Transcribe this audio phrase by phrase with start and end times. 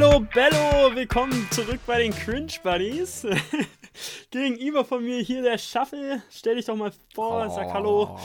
[0.00, 3.26] Hello, Bello, willkommen zurück bei den Cringe Buddies.
[4.30, 6.22] Gegenüber von mir hier der Shuffle.
[6.30, 8.16] Stell dich doch mal vor, sag Hallo.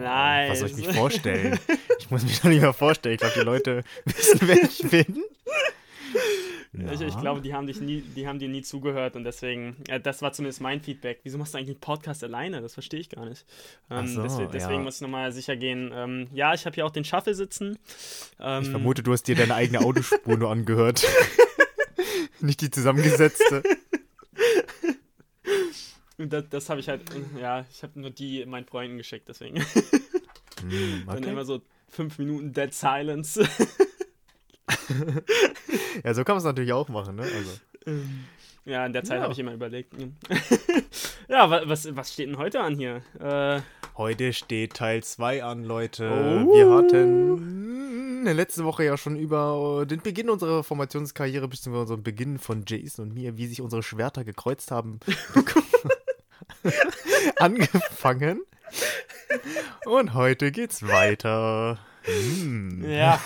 [0.00, 0.52] Nein.
[0.52, 1.58] Was soll ich mich vorstellen?
[1.98, 3.16] Ich muss mich doch nicht mehr vorstellen.
[3.16, 5.24] Ich glaube, die Leute wissen, wer ich bin.
[6.78, 6.92] Ja.
[6.92, 10.00] Ich, ich, glaube, die haben, dich nie, die haben dir nie zugehört und deswegen, äh,
[10.00, 11.20] das war zumindest mein Feedback.
[11.24, 12.60] Wieso machst du eigentlich einen Podcast alleine?
[12.60, 13.44] Das verstehe ich gar nicht.
[13.90, 14.84] Ähm, so, deswegen, deswegen ja.
[14.84, 15.90] muss ich nochmal sicher gehen.
[15.92, 17.78] Ähm, ja, ich habe hier auch den Shuffle sitzen.
[18.38, 21.04] Ähm, ich vermute, du hast dir deine eigene Autospur nur angehört.
[22.40, 23.62] nicht die zusammengesetzte.
[26.18, 27.02] Das, das habe ich halt,
[27.40, 29.64] ja, ich habe nur die meinen Freunden geschickt, deswegen.
[30.60, 31.20] Mm, okay.
[31.20, 33.48] Dann immer so fünf Minuten Dead Silence.
[36.04, 37.22] ja, so kann man es natürlich auch machen, ne?
[37.22, 37.50] Also.
[37.86, 38.24] Ähm,
[38.64, 39.22] ja, in der Zeit ja.
[39.22, 39.94] habe ich immer überlegt.
[41.28, 43.00] ja, was, was steht denn heute an hier?
[43.18, 43.62] Äh,
[43.96, 46.10] heute steht Teil 2 an, Leute.
[46.10, 46.52] Oh.
[46.52, 47.68] Wir hatten
[48.24, 53.14] letzte Woche ja schon über den Beginn unserer Formationskarriere, beziehungsweise unseren Beginn von Jason und
[53.14, 55.00] mir, wie sich unsere Schwerter gekreuzt haben,
[57.36, 58.42] angefangen.
[59.86, 61.78] Und heute geht's weiter.
[62.08, 62.84] Mm.
[62.90, 63.20] Ja.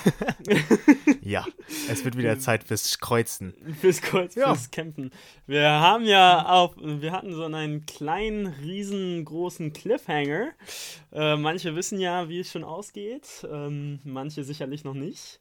[1.22, 1.46] ja,
[1.88, 3.54] es wird wieder Zeit fürs Kreuzen.
[3.80, 4.54] Fürs Kreuzen, ja.
[4.54, 5.10] fürs Kämpfen.
[5.46, 10.50] Wir haben ja auf, wir hatten so einen kleinen, riesengroßen Cliffhanger.
[11.12, 15.40] Äh, manche wissen ja, wie es schon ausgeht, ähm, manche sicherlich noch nicht.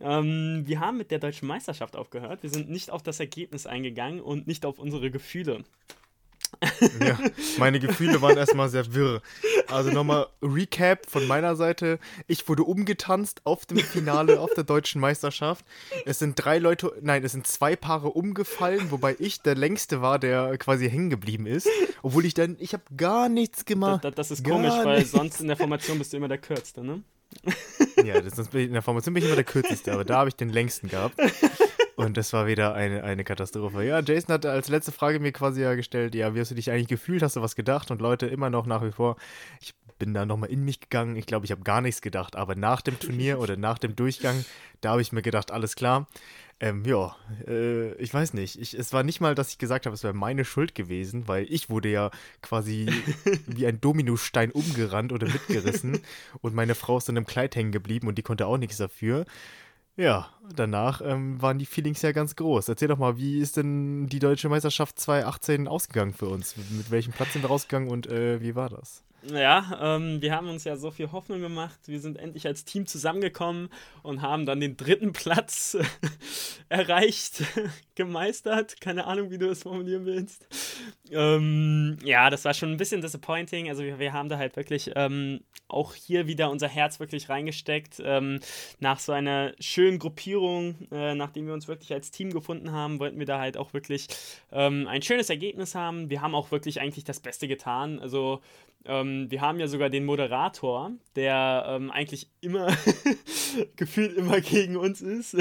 [0.00, 2.42] Ähm, wir haben mit der deutschen Meisterschaft aufgehört.
[2.42, 5.64] Wir sind nicht auf das Ergebnis eingegangen und nicht auf unsere Gefühle.
[7.04, 7.18] Ja,
[7.58, 9.22] meine Gefühle waren erstmal sehr wirr.
[9.68, 11.98] Also nochmal Recap von meiner Seite.
[12.26, 15.64] Ich wurde umgetanzt auf dem Finale auf der deutschen Meisterschaft.
[16.04, 20.18] Es sind drei Leute, nein, es sind zwei Paare umgefallen, wobei ich der längste war,
[20.18, 21.68] der quasi hängen geblieben ist.
[22.02, 24.04] Obwohl ich dann, ich habe gar nichts gemacht.
[24.04, 26.82] Das, das, das ist komisch, weil sonst in der Formation bist du immer der Kürzeste,
[26.82, 27.02] ne?
[28.04, 30.50] Ja, das, in der Formation bin ich immer der Kürzeste, aber da habe ich den
[30.50, 31.16] längsten gehabt.
[31.98, 33.82] Und das war wieder eine, eine Katastrophe.
[33.82, 36.70] Ja, Jason hat als letzte Frage mir quasi ja gestellt, ja, wie hast du dich
[36.70, 37.24] eigentlich gefühlt?
[37.24, 37.90] Hast du was gedacht?
[37.90, 39.16] Und Leute, immer noch nach wie vor,
[39.60, 41.16] ich bin da nochmal in mich gegangen.
[41.16, 42.36] Ich glaube, ich habe gar nichts gedacht.
[42.36, 44.44] Aber nach dem Turnier oder nach dem Durchgang,
[44.80, 46.06] da habe ich mir gedacht, alles klar.
[46.60, 47.16] Ähm, ja,
[47.48, 48.60] äh, ich weiß nicht.
[48.60, 51.46] Ich, es war nicht mal, dass ich gesagt habe, es wäre meine Schuld gewesen, weil
[51.52, 52.88] ich wurde ja quasi
[53.48, 56.00] wie ein Dominostein umgerannt oder mitgerissen
[56.42, 59.24] und meine Frau ist in einem Kleid hängen geblieben und die konnte auch nichts dafür.
[59.98, 62.68] Ja, danach ähm, waren die Feelings ja ganz groß.
[62.68, 66.56] Erzähl doch mal, wie ist denn die Deutsche Meisterschaft 2018 ausgegangen für uns?
[66.56, 69.02] Mit welchem Platz sind wir rausgegangen und äh, wie war das?
[69.22, 71.80] Ja, ähm, wir haben uns ja so viel Hoffnung gemacht.
[71.86, 73.68] Wir sind endlich als Team zusammengekommen
[74.02, 75.76] und haben dann den dritten Platz
[76.68, 77.42] erreicht,
[77.96, 78.80] gemeistert.
[78.80, 80.46] Keine Ahnung, wie du das formulieren willst.
[81.10, 83.68] Ähm, ja, das war schon ein bisschen disappointing.
[83.68, 88.00] Also wir, wir haben da halt wirklich ähm, auch hier wieder unser Herz wirklich reingesteckt.
[88.04, 88.38] Ähm,
[88.78, 93.18] nach so einer schönen Gruppierung, äh, nachdem wir uns wirklich als Team gefunden haben, wollten
[93.18, 94.06] wir da halt auch wirklich
[94.52, 96.08] ähm, ein schönes Ergebnis haben.
[96.08, 97.98] Wir haben auch wirklich eigentlich das Beste getan.
[97.98, 98.40] Also
[98.84, 102.68] ähm, wir haben ja sogar den Moderator, der ähm, eigentlich immer
[103.76, 105.36] gefühlt immer gegen uns ist.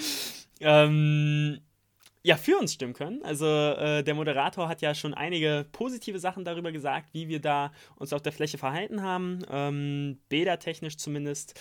[0.60, 1.60] ähm,
[2.22, 3.22] ja, für uns stimmen können.
[3.22, 7.72] Also äh, der Moderator hat ja schon einige positive Sachen darüber gesagt, wie wir da
[7.96, 11.58] uns auf der Fläche verhalten haben, ähm, bädertechnisch zumindest.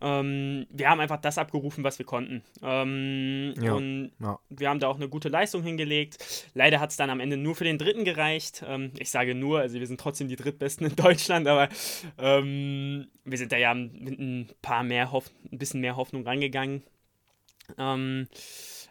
[0.00, 2.42] Ähm, wir haben einfach das abgerufen, was wir konnten.
[2.62, 4.38] Ähm, ja, und ja.
[4.48, 6.48] wir haben da auch eine gute Leistung hingelegt.
[6.54, 8.64] Leider hat es dann am Ende nur für den dritten gereicht.
[8.66, 11.68] Ähm, ich sage nur, also wir sind trotzdem die drittbesten in Deutschland, aber
[12.18, 16.82] ähm, wir sind da ja mit ein paar mehr Hoff ein bisschen mehr Hoffnung rangegangen.
[17.78, 18.28] Ähm,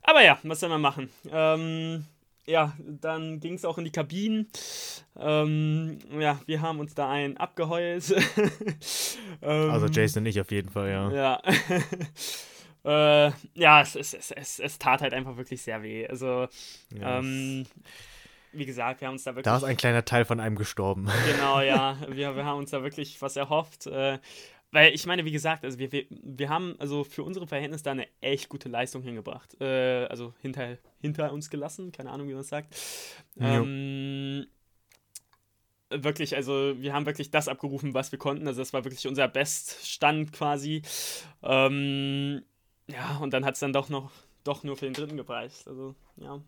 [0.04, 1.10] aber ja, was soll man machen?
[1.32, 2.06] Ähm,
[2.48, 4.50] ja, dann ging es auch in die Kabinen.
[5.18, 8.12] Ähm, ja, wir haben uns da einen abgeheult.
[9.42, 11.12] ähm, also Jason und ich auf jeden Fall, ja.
[11.12, 11.42] Ja.
[13.28, 16.08] äh, ja, es, es, es, es, es tat halt einfach wirklich sehr weh.
[16.08, 16.48] Also,
[16.94, 17.66] ja, ähm,
[18.58, 19.44] wie gesagt, wir haben uns da wirklich.
[19.44, 21.10] Da ist ein kleiner Teil von einem gestorben.
[21.30, 21.98] Genau, ja.
[22.10, 23.88] Wir, wir haben uns da wirklich was erhofft.
[23.88, 24.20] Äh,
[24.76, 27.92] weil ich meine, wie gesagt, also wir, wir, wir haben also für unsere Verhältnisse da
[27.92, 29.56] eine echt gute Leistung hingebracht.
[29.62, 32.76] Äh, also hinter, hinter uns gelassen, keine Ahnung, wie man es sagt.
[33.40, 34.46] Ähm,
[35.90, 38.46] wirklich, also wir haben wirklich das abgerufen, was wir konnten.
[38.50, 40.82] Also das war wirklich unser Beststand quasi.
[41.42, 42.44] Ähm,
[42.88, 44.12] ja, und dann hat es dann doch noch
[44.46, 45.68] doch nur für den dritten gepreist.
[45.68, 46.40] Also, ja.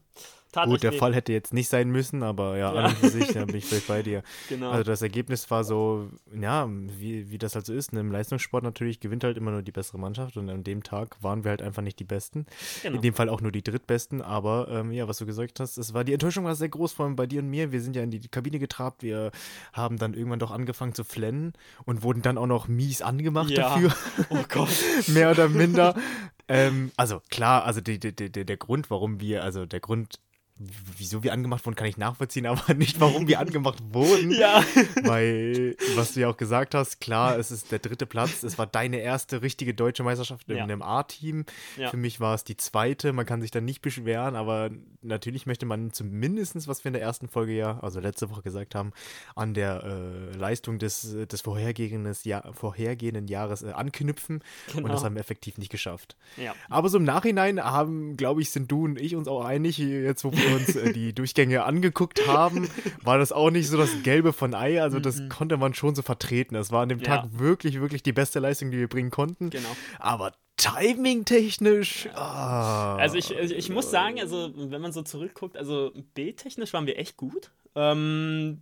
[0.52, 0.98] Tat Gut, der weh.
[0.98, 2.80] Fall hätte jetzt nicht sein müssen, aber ja, ja.
[2.80, 4.24] an und für sich, da bin ich völlig bei dir.
[4.50, 4.72] Genau.
[4.72, 7.92] Also das Ergebnis war so, ja, wie, wie das halt so ist.
[7.92, 8.00] Ne?
[8.00, 11.44] Im Leistungssport natürlich gewinnt halt immer nur die bessere Mannschaft und an dem Tag waren
[11.44, 12.46] wir halt einfach nicht die Besten.
[12.82, 12.96] Genau.
[12.96, 15.94] In dem Fall auch nur die Drittbesten, aber ähm, ja, was du gesagt hast, es
[15.94, 17.72] war, die Enttäuschung war sehr groß, vor allem bei dir und mir.
[17.72, 19.32] Wir sind ja in die Kabine getrabt, wir
[19.74, 21.54] haben dann irgendwann doch angefangen zu flennen
[21.86, 23.70] und wurden dann auch noch mies angemacht ja.
[23.70, 23.94] dafür.
[24.30, 24.70] Oh Gott.
[25.08, 25.96] Mehr oder minder.
[26.48, 30.20] ähm, also klar, also die, die, die, der Grund, warum wir, also der Grund,
[30.60, 34.32] wieso wir angemacht wurden, kann ich nachvollziehen, aber nicht, warum wir angemacht wurden.
[34.32, 34.64] Ja.
[35.04, 38.44] Weil, was du ja auch gesagt hast, klar, es ist der dritte Platz.
[38.44, 40.64] Es war deine erste richtige deutsche Meisterschaft in Ja.
[40.64, 41.46] einem A-Team.
[41.78, 41.90] Ja.
[41.90, 43.14] Für mich war es die zweite.
[43.14, 44.70] Man kann sich da nicht beschweren, aber
[45.02, 48.74] natürlich möchte man zumindest, was wir in der ersten Folge ja, also letzte Woche gesagt
[48.76, 48.92] haben,
[49.36, 54.42] an der äh, Leistung des, des vorhergehenden, Jahr, vorhergehenden Jahres äh, anknüpfen.
[54.74, 54.90] Und Genau.
[54.90, 56.16] das haben wir effektiv nicht geschafft.
[56.38, 56.56] Ja.
[56.70, 60.24] Aber so im Nachhinein haben, glaube ich, sind du und ich uns auch einig, jetzt
[60.24, 62.70] wo wir uns äh, die Durchgänge angeguckt haben,
[63.04, 64.82] war das auch nicht so das Gelbe von Ei.
[64.82, 66.56] Also das konnte man schon so vertreten.
[66.56, 67.06] Das war an dem Ja.
[67.06, 69.50] Tag wirklich, wirklich die beste Leistung, die wir bringen konnten.
[69.50, 69.70] Genau.
[70.00, 75.92] Aber timing-technisch, ah, Also ich, ich, ich muss sagen, also wenn man so zurückguckt, also
[76.16, 77.52] B-technisch waren wir echt gut.
[77.76, 78.62] Ähm,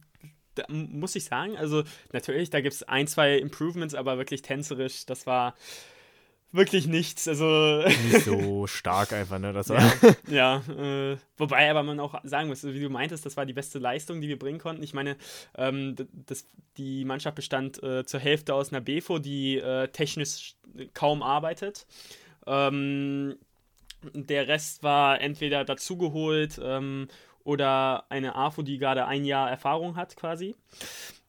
[0.56, 5.06] da muss ich sagen, also natürlich, da gibt es ein, zwei Improvements, aber wirklich tänzerisch,
[5.06, 5.56] das war
[6.56, 7.28] wirklich nichts.
[7.28, 9.54] Also nicht so stark einfach, ne?
[9.54, 9.84] Das war,
[10.30, 13.80] ja, äh, wobei aber man auch sagen muss, wie du meintest, das war die beste
[13.80, 14.84] Leistung, die wir bringen konnten.
[14.84, 15.18] Ich meine,
[15.58, 16.48] ähm, das,
[16.78, 20.56] die Mannschaft bestand äh, zur Hälfte aus einer BFO, die äh, technisch
[20.94, 21.86] kaum arbeitet.
[22.48, 23.38] Ähm,
[24.14, 27.08] der Rest war entweder dazugeholt ähm,
[27.44, 30.56] oder eine AFO, die gerade ein Jahr Erfahrung hat, quasi.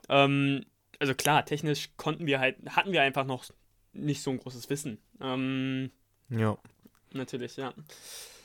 [0.08, 0.64] Ähm,
[0.98, 3.44] also klar, technisch konnten wir halt, hatten wir einfach noch
[3.96, 4.98] nicht so ein großes Wissen.
[5.20, 5.90] Ähm,
[6.30, 6.56] ja.
[7.12, 7.72] natürlich, ja.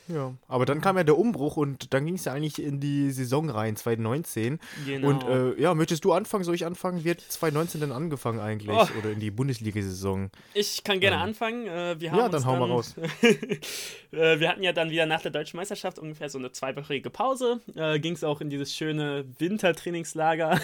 [0.08, 3.10] Ja, aber dann kam ja der Umbruch und dann ging es ja eigentlich in die
[3.12, 4.58] Saison rein, 2019.
[4.84, 5.08] Genau.
[5.08, 6.44] Und äh, ja, möchtest du anfangen?
[6.44, 7.04] Soll ich anfangen?
[7.04, 8.76] Wie hat 2019 denn angefangen eigentlich?
[8.76, 8.86] Oh.
[8.98, 10.30] Oder in die Bundesliga-Saison?
[10.54, 11.66] Ich kann gerne Ähm, anfangen.
[11.66, 12.94] Äh, wir haben ja, dann hau mal raus.
[13.22, 17.60] äh, wir hatten ja dann wieder nach der deutschen Meisterschaft ungefähr so eine zweiwöchige Pause.
[17.76, 20.60] Äh, Ging es auch in dieses schöne Wintertrainingslager.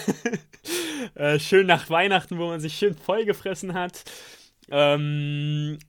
[1.15, 4.03] äh, schön nach Weihnachten, wo man sich schön vollgefressen hat.
[4.71, 5.79] Ähm,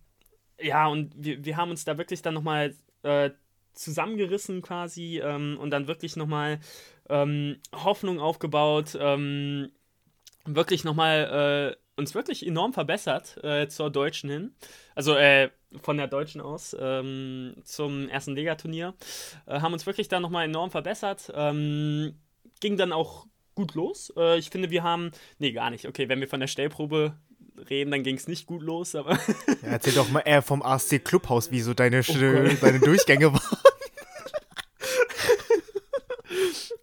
[0.61, 3.31] ja, und wir, wir haben uns da wirklich dann nochmal äh,
[3.73, 6.61] zusammengerissen quasi ähm, und dann wirklich nochmal
[7.09, 8.97] ähm, Hoffnung aufgebaut.
[9.01, 9.71] Ähm,
[10.45, 14.55] wirklich nochmal äh, uns wirklich enorm verbessert äh, zur Deutschen hin.
[14.95, 15.51] Also äh,
[15.83, 18.95] von der Deutschen aus ähm, zum ersten Ligaturnier.
[19.47, 21.33] Äh, haben uns wirklich da nochmal enorm verbessert.
[21.35, 22.19] Ähm,
[22.61, 24.13] ging dann auch gut los.
[24.17, 25.13] Äh, ich finde, wir haben.
[25.39, 25.87] Nee, gar nicht.
[25.87, 27.15] Okay, wenn wir von der Stellprobe
[27.69, 29.13] reden, dann ging es nicht gut los, aber.
[29.63, 33.33] Ja, erzähl doch mal eher vom ASC Clubhaus, wie so deine, Sch- Oh deine Durchgänge
[33.33, 33.59] waren.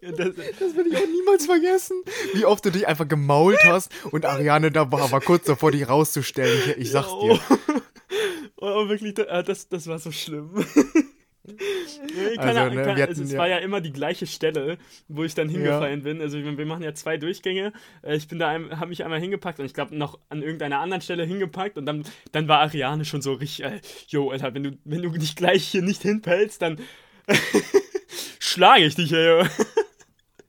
[0.00, 0.28] das,
[0.58, 2.02] Das will ich auch niemals vergessen.
[2.34, 5.88] Wie oft du dich einfach gemault hast und Ariane da war, war kurz davor, dich
[5.88, 6.58] rauszustellen.
[6.70, 7.40] Ich, ich sag's dir.
[8.60, 10.50] Oh, wirklich, da- das, das war so schlimm.
[12.38, 14.78] Also, ne, kann, wir hatten also, es ja- war ja immer die gleiche Stelle,
[15.08, 16.20] wo ich dann hingefallen bin.
[16.20, 17.72] Also wir, wir machen ja zwei Durchgänge.
[18.02, 21.00] Äh, Ich bin da, habe mich einmal hingepackt und ich glaube noch an irgendeiner anderen
[21.02, 24.78] Stelle hingepackt und dann, dann war Ariane schon so richtig, äh, yo, Alter, wenn du,
[24.84, 26.78] wenn du dich gleich hier nicht hinfällst, dann
[28.38, 29.44] schlage ich dich, ey.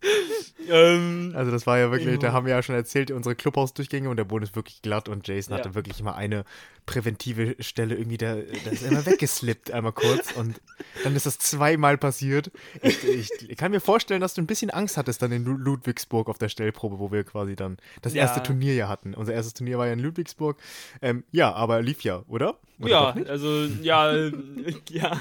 [0.70, 2.18] ähm, Also das war ja wirklich, Ja.
[2.18, 5.28] da haben wir ja schon erzählt, unsere Clubhausdurchgänge und der Boden ist wirklich glatt und
[5.28, 5.60] Jason Ja.
[5.60, 6.46] hatte wirklich immer eine
[6.86, 10.60] präventive Stelle irgendwie, da, da ist er immer weggeslippt einmal kurz und
[11.04, 12.52] dann ist das zweimal passiert.
[12.82, 16.30] Ich, ich, kann mir vorstellen, dass du ein bisschen Angst hattest dann in Lu- Ludwigsburg
[16.30, 18.24] auf der Stellprobe, wo wir quasi dann das Ja.
[18.24, 19.14] erste Turnier ja hatten.
[19.14, 20.58] Unser erstes Turnier war ja in Ludwigsburg.
[21.02, 22.58] Ähm, ja, aber lief ja, oder?
[22.80, 24.32] oder ja, also ja, äh,
[24.90, 25.12] ja.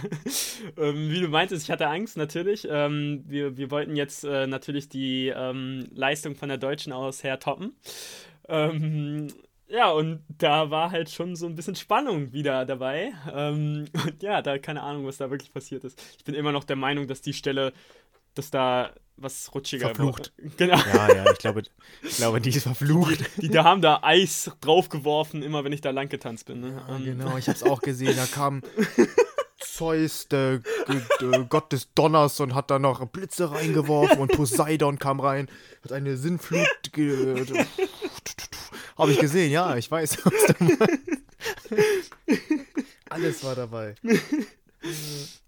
[0.78, 2.66] Ähm, wie du meintest, ich hatte Angst natürlich.
[2.70, 7.38] Ähm, wir, wir wollten jetzt äh, natürlich die ähm, Leistung von der Deutschen aus her
[7.38, 7.74] toppen.
[8.48, 9.28] Ähm,
[9.68, 13.12] ja, und da war halt schon so ein bisschen Spannung wieder dabei.
[13.32, 16.00] Ähm, und ja, da keine Ahnung, was da wirklich passiert ist.
[16.18, 17.72] Ich bin immer noch der Meinung, dass die Stelle,
[18.34, 20.32] dass da was rutschiger Verflucht.
[20.38, 20.50] war.
[20.56, 20.76] Genau.
[20.76, 21.62] Ja, ja, ich glaube,
[22.02, 23.18] ich glaube, die ist verflucht.
[23.42, 26.60] Die, die haben da Eis draufgeworfen, immer wenn ich da lang getanzt bin.
[26.60, 26.82] Ne?
[26.88, 28.14] Ja, Ähm, genau, ich hab's auch gesehen.
[28.16, 28.62] Da kam
[29.78, 30.60] Zeus, der
[31.48, 35.48] Gott des Donners, und hat da noch Blitze reingeworfen und Poseidon kam rein,
[35.84, 36.66] hat eine Sinnflut.
[38.96, 40.18] Habe ich gesehen, ja, ich weiß.
[43.08, 43.94] Alles war dabei.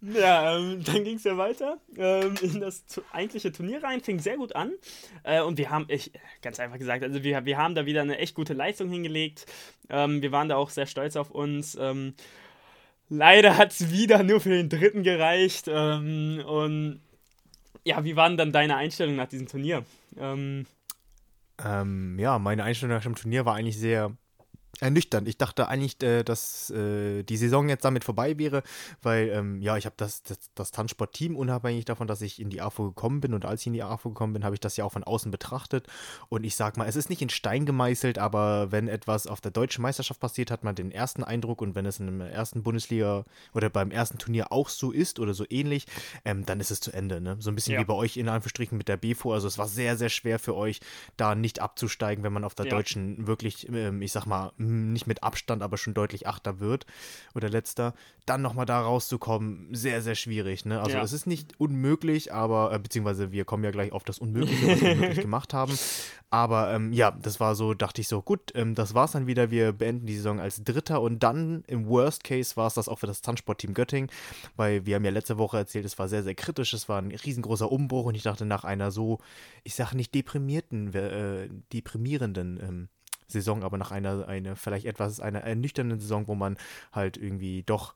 [0.00, 4.18] Ja, ähm, dann ging es ja weiter ähm, in das tu- eigentliche Turnier rein, fing
[4.18, 4.72] sehr gut an.
[5.22, 6.10] Äh, und wir haben, ich,
[6.42, 9.46] ganz einfach gesagt, also wir, wir haben da wieder eine echt gute Leistung hingelegt.
[9.88, 11.76] Ähm, wir waren da auch sehr stolz auf uns.
[13.11, 15.67] Leider hat es wieder nur für den dritten gereicht.
[15.69, 17.02] Ähm, und
[17.85, 19.85] ja, wie waren dann deine Einstellungen nach diesem Turnier?
[20.17, 20.67] Ähm,
[21.62, 24.17] Ähm, ja, meine Einstellung nach dem Turnier war eigentlich sehr
[24.80, 25.28] ernüchternd.
[25.28, 28.62] Ich dachte eigentlich, äh, dass äh, die Saison jetzt damit vorbei wäre,
[29.02, 32.60] weil ähm, ja, ich habe das, das, das Tanzsport-Team unabhängig davon, dass ich in die
[32.60, 34.84] AFO gekommen bin und als ich in die AFO gekommen bin, habe ich das ja
[34.84, 35.87] auch von außen betrachtet
[36.28, 39.50] und ich sag mal, es ist nicht in Stein gemeißelt, aber wenn etwas auf der
[39.50, 43.25] deutschen Meisterschaft passiert, hat man den ersten Eindruck und wenn es in der ersten Bundesliga
[43.54, 45.87] oder beim ersten Turnier auch so ist oder so ähnlich,
[46.25, 47.20] ähm, dann ist es zu Ende.
[47.20, 47.37] Ne?
[47.40, 47.80] So ein bisschen ja.
[47.80, 49.32] wie bei euch in Anführungsstrichen mit der BFO.
[49.32, 50.80] Also es war sehr, sehr schwer für euch,
[51.16, 52.70] da nicht abzusteigen, wenn man auf der ja.
[52.70, 56.86] deutschen wirklich, ähm, ich sag mal, nicht mit Abstand, aber schon deutlich Achter wird
[57.34, 57.94] oder Letzter,
[58.26, 60.64] dann nochmal da rauszukommen, sehr, sehr schwierig.
[60.64, 60.80] Ne?
[60.80, 61.02] Also ja.
[61.02, 64.80] es ist nicht unmöglich, aber, äh, beziehungsweise wir kommen ja gleich auf das Unmögliche, was
[64.80, 65.76] wir wirklich gemacht haben.
[66.32, 69.50] Aber ähm, ja, das war so, dachte ich so, gut, ähm, das war's dann wieder.
[69.50, 73.00] Wir beenden die Saison als Dritter und dann im Worst Case war es das auch
[73.00, 74.10] für das Tanzsportteam Göttingen,
[74.56, 77.10] weil wir haben ja letzte Woche erzählt, es war sehr, sehr kritisch, es war ein
[77.10, 79.18] riesengroßer Umbruch und ich dachte nach einer so,
[79.64, 82.88] ich sage nicht deprimierten, äh, deprimierenden ähm,
[83.30, 86.56] Saison, aber nach einer, eine, vielleicht etwas, einer ernüchternden Saison, wo man
[86.92, 87.94] halt irgendwie doch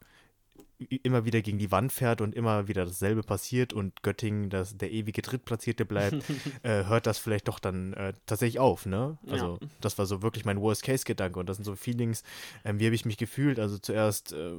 [0.78, 4.90] immer wieder gegen die Wand fährt und immer wieder dasselbe passiert und Göttingen, das, der
[4.90, 6.16] ewige Drittplatzierte bleibt,
[6.62, 9.18] äh, hört das vielleicht doch dann äh, tatsächlich auf, ne?
[9.28, 9.68] Also ja.
[9.80, 12.22] das war so wirklich mein Worst-Case-Gedanke und das sind so Feelings,
[12.64, 13.58] ähm, wie habe ich mich gefühlt?
[13.58, 14.52] Also zuerst, äh,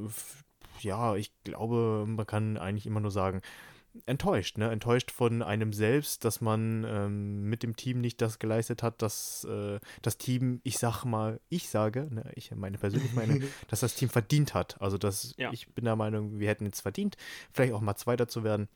[0.79, 3.41] ja, ich glaube, man kann eigentlich immer nur sagen,
[4.05, 4.69] enttäuscht, ne?
[4.69, 9.45] Enttäuscht von einem selbst, dass man ähm, mit dem Team nicht das geleistet hat, dass
[9.45, 13.95] äh, das Team, ich sag mal, ich sage, ne, ich meine persönlich meine, dass das
[13.95, 14.81] Team verdient hat.
[14.81, 15.51] Also dass ja.
[15.51, 17.17] ich bin der Meinung, wir hätten jetzt verdient,
[17.53, 18.67] vielleicht auch mal Zweiter zu werden.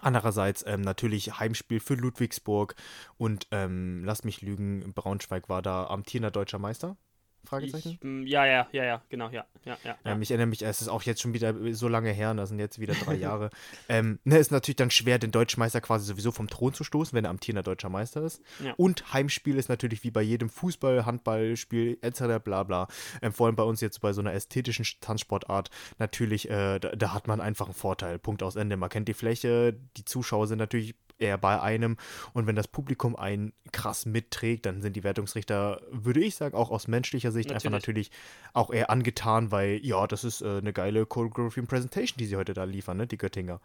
[0.00, 2.74] Andererseits ähm, natürlich Heimspiel für Ludwigsburg
[3.18, 6.96] und ähm, lass mich lügen, Braunschweig war da amtierender deutscher Meister.
[7.44, 7.98] Fragezeichen?
[8.00, 9.44] Ich, mm, ja, ja, ja, ja, genau, ja.
[9.64, 10.18] ja, ja, ja.
[10.18, 12.78] ich erinnere mich, es ist auch jetzt schon wieder so lange her, das sind jetzt
[12.78, 13.50] wieder drei Jahre.
[13.88, 17.14] Ähm, ne, ist natürlich dann schwer, den deutschen Meister quasi sowieso vom Thron zu stoßen,
[17.14, 18.40] wenn er amtierender deutscher Meister ist.
[18.64, 18.72] Ja.
[18.76, 22.42] Und Heimspiel ist natürlich wie bei jedem Fußball, Handballspiel etc.
[22.42, 22.88] bla bla.
[23.20, 27.12] Ähm, vor allem bei uns jetzt bei so einer ästhetischen Tanzsportart natürlich, äh, da, da,
[27.12, 28.18] hat man einfach einen Vorteil.
[28.18, 28.76] Punkt aus Ende.
[28.76, 31.96] Man kennt die Fläche, die Zuschauer sind natürlich eher bei einem.
[32.32, 36.70] Und wenn das Publikum einen krass mitträgt, dann sind die Wertungsrichter, würde ich sagen, auch
[36.70, 37.64] aus menschlicher Sicht natürlich.
[37.64, 38.10] einfach natürlich
[38.52, 42.36] auch eher angetan, weil ja, das ist äh, eine geile Choreography und Presentation, die sie
[42.36, 43.60] heute da liefern, ne, die Göttinger.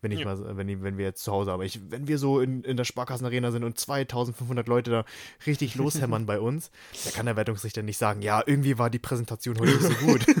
[0.00, 0.26] Wenn ich ja.
[0.26, 2.84] mal, wenn, wenn wir jetzt zu Hause, aber ich, wenn wir so in, in der
[2.84, 5.04] Sparkassenarena sind und 2500 Leute da
[5.46, 6.70] richtig loshämmern bei uns,
[7.04, 10.24] da kann der Wertungsrichter nicht sagen, ja, irgendwie war die Präsentation heute nicht so gut.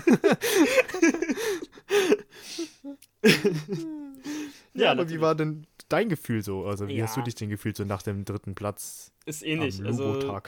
[4.74, 6.64] ja, aber wie war denn dein Gefühl so?
[6.64, 7.04] Also, wie ja.
[7.04, 9.12] hast du dich denn gefühlt so nach dem dritten Platz?
[9.26, 9.80] Ist ähnlich.
[9.80, 10.40] Am also,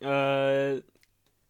[0.00, 0.82] äh,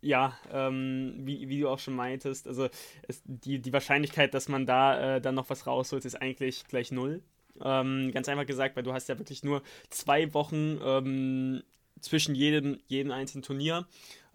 [0.01, 2.69] ja, ähm, wie, wie du auch schon meintest, also
[3.09, 6.93] es, die, die Wahrscheinlichkeit, dass man da äh, dann noch was rausholt, ist eigentlich gleich
[6.93, 7.23] null.
[7.61, 11.63] Ähm, ganz einfach gesagt, weil du hast ja wirklich nur zwei Wochen ähm,
[12.01, 13.87] zwischen jedem, jedem einzelnen Turnier.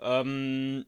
[0.02, 0.86] Ähm,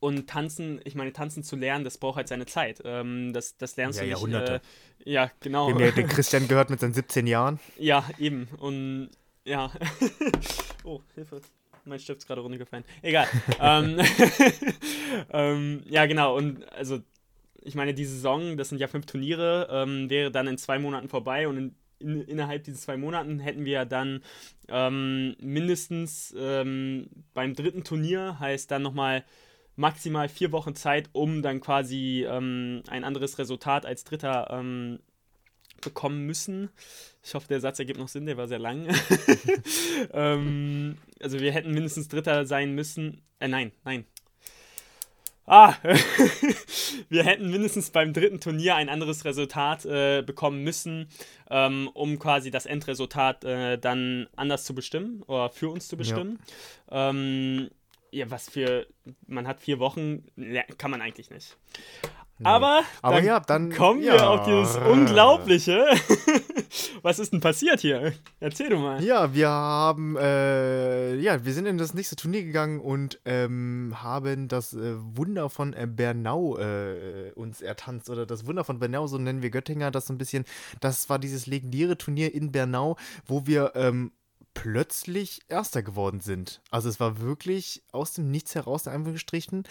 [0.00, 2.80] und tanzen, ich meine, tanzen zu lernen, das braucht halt seine Zeit.
[2.84, 4.16] Ähm, das, das lernst ja, du nicht.
[4.16, 4.60] Jahrhunderte.
[5.04, 5.68] Äh, ja, genau.
[5.68, 7.58] Dem ja den Christian gehört mit seinen 17 Jahren.
[7.78, 8.48] Ja, eben.
[8.58, 9.10] Und
[9.44, 9.72] ja.
[10.84, 11.40] oh, Hilfe.
[11.84, 12.84] Mein Stift ist gerade runtergefallen.
[13.02, 13.26] Egal.
[13.60, 13.98] ähm,
[15.32, 16.36] ähm, ja, genau.
[16.36, 17.00] Und also,
[17.62, 21.08] ich meine, die Saison, das sind ja fünf Turniere, ähm, wäre dann in zwei Monaten
[21.08, 24.22] vorbei und in in, innerhalb dieser zwei Monaten hätten wir dann
[24.68, 29.24] ähm, mindestens ähm, beim dritten Turnier, heißt dann nochmal
[29.78, 34.98] maximal vier Wochen Zeit, um dann quasi ähm, ein anderes Resultat als Dritter ähm,
[35.80, 36.70] bekommen müssen.
[37.22, 38.88] Ich hoffe, der Satz ergibt noch Sinn, der war sehr lang.
[40.12, 43.22] ähm, also wir hätten mindestens Dritter sein müssen.
[43.38, 44.04] Äh, nein, nein.
[45.46, 45.76] Ah,
[47.08, 51.08] wir hätten mindestens beim dritten Turnier ein anderes Resultat äh, bekommen müssen,
[51.50, 56.38] ähm, um quasi das Endresultat äh, dann anders zu bestimmen oder für uns zu bestimmen.
[56.90, 57.10] Ja.
[57.10, 57.70] Ähm,
[58.10, 58.86] ja, was für,
[59.26, 60.24] man hat vier Wochen,
[60.78, 61.56] kann man eigentlich nicht.
[62.40, 62.46] Nee.
[62.46, 64.12] Aber, Aber dann ja, dann kommen ja.
[64.12, 65.86] wir auf dieses Unglaubliche.
[67.02, 68.12] Was ist denn passiert hier?
[68.38, 69.02] Erzähl du mal.
[69.02, 74.46] Ja, wir haben, äh, ja, wir sind in das nächste Turnier gegangen und ähm, haben
[74.46, 78.08] das äh, Wunder von äh, Bernau äh, uns ertanzt.
[78.08, 80.44] Oder das Wunder von Bernau, so nennen wir Göttinger das so ein bisschen.
[80.80, 82.96] Das war dieses legendäre Turnier in Bernau,
[83.26, 84.12] wo wir ähm,
[84.62, 86.60] plötzlich Erster geworden sind.
[86.70, 89.64] Also es war wirklich aus dem Nichts heraus, in Anführungsstrichen,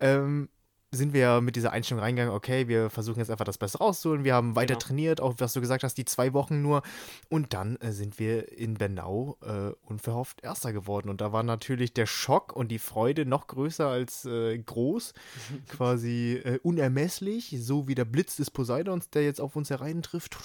[0.00, 0.48] ähm,
[0.94, 4.24] sind wir mit dieser Einstellung reingegangen, okay, wir versuchen jetzt einfach das Beste rauszuholen.
[4.24, 4.86] Wir haben weiter genau.
[4.86, 6.82] trainiert, auch was du gesagt hast, die zwei Wochen nur.
[7.28, 11.08] Und dann äh, sind wir in Bernau äh, unverhofft Erster geworden.
[11.08, 15.14] Und da war natürlich der Schock und die Freude noch größer als äh, groß,
[15.68, 20.36] quasi äh, unermesslich, so wie der Blitz des Poseidons, der jetzt auf uns hereintrifft.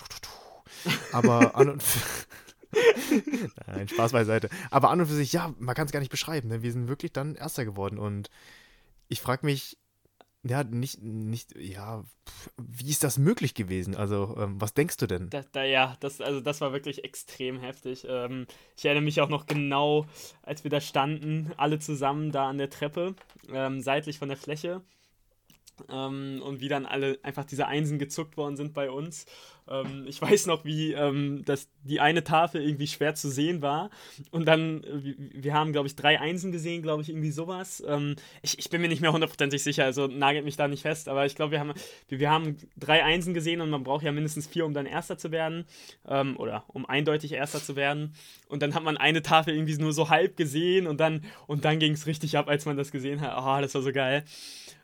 [1.11, 1.83] Aber an und
[3.67, 4.49] Nein, Spaß beiseite.
[4.71, 6.49] Aber an und für sich, ja, man kann es gar nicht beschreiben.
[6.49, 6.61] Ne?
[6.61, 8.29] Wir sind wirklich dann Erster geworden und
[9.07, 9.77] ich frage mich,
[10.43, 12.03] ja, nicht, nicht, ja,
[12.57, 13.95] wie ist das möglich gewesen?
[13.95, 15.29] Also, ähm, was denkst du denn?
[15.29, 18.05] Da, da, ja, das, also das war wirklich extrem heftig.
[18.07, 18.45] Ähm,
[18.77, 20.05] ich erinnere mich auch noch genau,
[20.41, 23.15] als wir da standen, alle zusammen da an der Treppe,
[23.51, 24.81] ähm, seitlich von der Fläche.
[25.89, 29.25] Ähm, und wie dann alle einfach diese Einsen gezuckt worden sind bei uns.
[29.69, 33.89] Ähm, ich weiß noch, wie ähm, das, die eine Tafel irgendwie schwer zu sehen war.
[34.31, 37.83] Und dann, wir, wir haben, glaube ich, drei Einsen gesehen, glaube ich, irgendwie sowas.
[37.87, 41.07] Ähm, ich, ich bin mir nicht mehr hundertprozentig sicher, also nagelt mich da nicht fest,
[41.07, 41.73] aber ich glaube, wir haben,
[42.07, 45.17] wir, wir, haben drei Einsen gesehen und man braucht ja mindestens vier, um dann Erster
[45.17, 45.65] zu werden.
[46.07, 48.13] Ähm, oder um eindeutig Erster zu werden.
[48.47, 51.79] Und dann hat man eine Tafel irgendwie nur so halb gesehen und dann, und dann
[51.79, 53.35] ging es richtig ab, als man das gesehen hat.
[53.37, 54.23] Oh, das war so geil.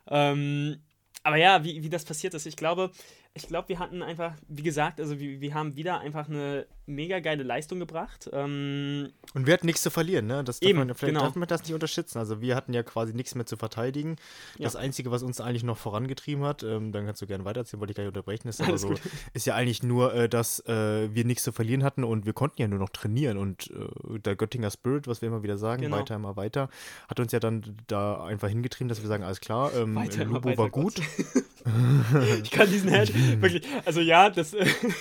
[0.08, 0.78] Ähm,
[1.24, 2.92] aber ja, wie, wie das passiert ist, ich glaube,
[3.36, 7.20] ich glaube, wir hatten einfach, wie gesagt, also wir, wir haben wieder einfach eine mega
[7.20, 8.30] geile Leistung gebracht.
[8.32, 10.44] Ähm, und wir hatten nichts zu verlieren, ne?
[10.44, 11.22] Das darf eben, man, vielleicht genau.
[11.22, 12.20] darf man das nicht unterschätzen.
[12.20, 14.18] Also wir hatten ja quasi nichts mehr zu verteidigen.
[14.58, 14.66] Ja.
[14.66, 17.92] Das Einzige, was uns eigentlich noch vorangetrieben hat, ähm, dann kannst du gerne weitererzählen, wollte
[17.92, 18.94] ich gar nicht unterbrechen, ist, aber so,
[19.34, 22.62] ist ja eigentlich nur, äh, dass äh, wir nichts zu verlieren hatten und wir konnten
[22.62, 23.38] ja nur noch trainieren.
[23.38, 25.98] Und äh, der Göttinger Spirit, was wir immer wieder sagen, genau.
[25.98, 26.70] weiter immer weiter,
[27.08, 30.70] hat uns ja dann da einfach hingetrieben, dass wir sagen, alles klar, ähm, Lubo war
[30.70, 30.96] gut.
[32.44, 34.56] ich kann diesen Hashtag wirklich, also ja, das,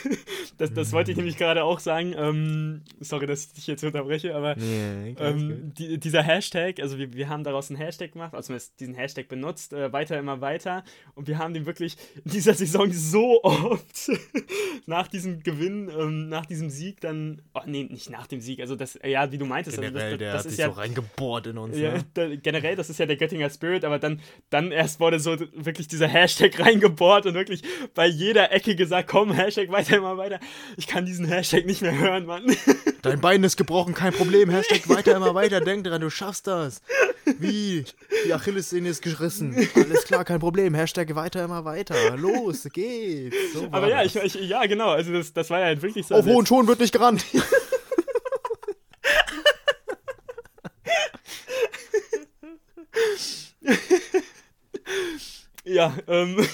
[0.59, 2.15] das, das wollte ich nämlich gerade auch sagen.
[2.17, 7.13] Ähm, sorry, dass ich dich jetzt unterbreche, aber nee, ähm, die, dieser Hashtag, also wir,
[7.13, 10.85] wir haben daraus einen Hashtag gemacht, also diesen Hashtag benutzt, äh, weiter immer weiter.
[11.15, 14.11] Und wir haben den wirklich in dieser Saison so oft
[14.87, 18.77] nach diesem Gewinn, ähm, nach diesem Sieg dann, oh nee, nicht nach dem Sieg, also
[18.77, 20.73] das, ja, wie du meintest, generell, also das, das, der das hat ist sich ja
[20.73, 21.79] so reingebohrt in uns.
[21.79, 22.05] Ja, ne?
[22.15, 25.89] da, generell, das ist ja der Göttinger Spirit, aber dann, dann erst wurde so wirklich
[25.89, 27.63] dieser Hashtag reingebohrt und wirklich
[27.95, 30.41] bei jeder Ecke gesagt, komm, Hashtag weiter, immer weiter.
[30.77, 32.45] Ich kann diesen Hashtag nicht mehr hören, Mann.
[33.03, 34.51] Dein Bein ist gebrochen, kein Problem.
[34.51, 35.61] Hashtag weiter, immer weiter.
[35.61, 36.81] Denk dran, du schaffst das.
[37.39, 37.85] Wie?
[38.27, 39.55] Die Achillessehne ist gerissen.
[39.75, 40.75] Alles klar, kein Problem.
[40.75, 42.17] Hashtag weiter, immer weiter.
[42.17, 43.37] Los, geht's.
[43.53, 44.91] So Aber ja, ich, ich, ja, genau.
[44.91, 46.15] Also das, das war ja halt wirklich so.
[46.15, 47.25] Auf hohen Schuhen wird nicht gerannt.
[55.65, 56.47] ja, ähm.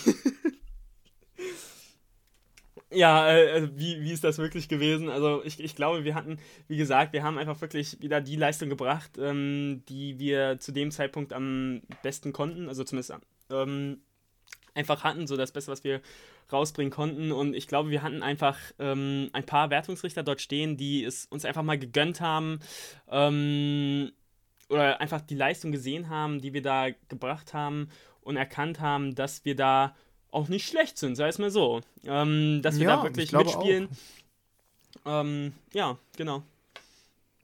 [3.01, 5.09] Ja, äh, äh, wie, wie ist das wirklich gewesen?
[5.09, 8.69] Also ich, ich glaube, wir hatten, wie gesagt, wir haben einfach wirklich wieder die Leistung
[8.69, 13.15] gebracht, ähm, die wir zu dem Zeitpunkt am besten konnten, also zumindest
[13.51, 14.03] ähm,
[14.75, 16.03] einfach hatten, so das Beste, was wir
[16.53, 17.33] rausbringen konnten.
[17.33, 21.47] Und ich glaube, wir hatten einfach ähm, ein paar Wertungsrichter dort stehen, die es uns
[21.47, 22.61] einfach mal gegönnt haben
[23.11, 24.13] ähm,
[24.69, 27.89] oder einfach die Leistung gesehen haben, die wir da gebracht haben
[28.21, 29.95] und erkannt haben, dass wir da
[30.33, 31.81] auch nicht schlecht sind, sei es mal so.
[32.05, 33.89] Ähm, dass wir ja, da wirklich mitspielen.
[35.07, 36.43] Ähm, ja, genau.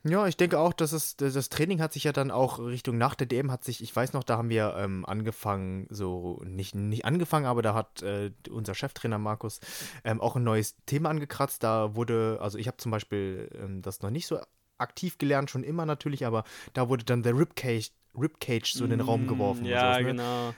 [0.08, 3.16] Ja, ich denke auch, dass es, das Training hat sich ja dann auch Richtung nach
[3.16, 7.04] der DM hat sich, ich weiß noch, da haben wir ähm, angefangen, so, nicht, nicht
[7.04, 9.58] angefangen, aber da hat äh, unser Cheftrainer Markus
[10.04, 11.64] ähm, auch ein neues Thema angekratzt.
[11.64, 14.38] Da wurde, also ich habe zum Beispiel ähm, das noch nicht so
[14.78, 19.00] aktiv gelernt, schon immer natürlich, aber da wurde dann der Ribcage Ribcage so in den
[19.00, 19.64] Raum mm, geworfen.
[19.64, 20.04] Ja, sowas, ne?
[20.04, 20.54] genau.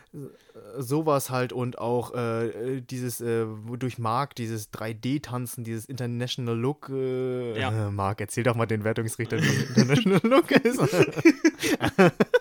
[0.79, 3.47] Sowas halt und auch äh, dieses, äh,
[3.79, 6.89] durch Mark, dieses 3D-Tanzen, dieses International Look.
[6.89, 7.91] Äh, ja.
[7.91, 10.81] Marc, erzähl doch mal den Wertungsrichter, was International Look ist.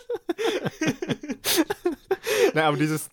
[2.57, 3.07] Nein, aber dieses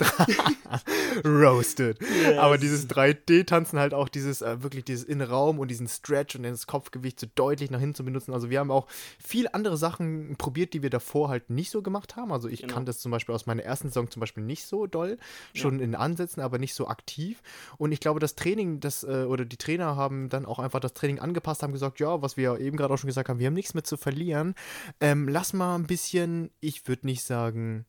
[1.24, 2.00] Roasted.
[2.00, 2.38] Yes.
[2.38, 6.66] Aber dieses 3D-Tanzen halt auch dieses, äh, wirklich dieses Innenraum und diesen Stretch und das
[6.66, 8.32] Kopfgewicht so deutlich nach hinten zu benutzen.
[8.32, 8.86] Also wir haben auch
[9.22, 12.32] viel andere Sachen probiert, die wir davor halt nicht so gemacht haben.
[12.32, 12.72] Also ich genau.
[12.72, 15.18] kann das zum Beispiel aus meiner ersten Saison zum Beispiel nicht so doll,
[15.52, 15.84] schon ja.
[15.84, 17.42] in Ansätzen, aber nicht so aktiv.
[17.76, 20.94] Und ich glaube, das Training, das, äh, oder die Trainer haben dann auch einfach das
[20.94, 23.54] Training angepasst, haben gesagt, ja, was wir eben gerade auch schon gesagt haben, wir haben
[23.54, 24.54] nichts mehr zu verlieren.
[25.00, 27.84] Ähm, lass mal ein bisschen, ich würde nicht sagen,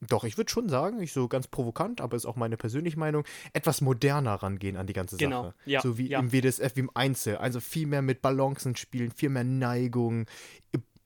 [0.00, 3.24] doch, ich würde schon sagen, ich so ganz provokant, aber ist auch meine persönliche Meinung,
[3.52, 5.24] etwas moderner rangehen an die ganze Sache.
[5.24, 5.82] Genau, ja.
[5.82, 6.20] So wie ja.
[6.20, 7.36] im WDSF, wie im Einzel.
[7.36, 10.26] Also viel mehr mit Balancen spielen, viel mehr Neigung,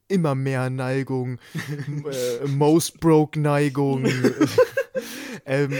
[0.07, 1.38] immer mehr Neigung,
[2.11, 4.07] äh, Most Broke Neigung.
[5.46, 5.72] ähm,